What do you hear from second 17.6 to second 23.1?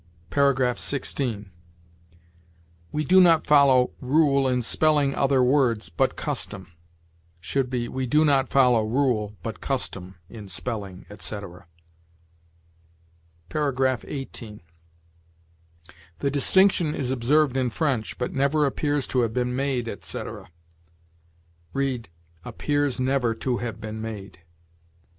French, but never appears to have been made," etc.; read, "appears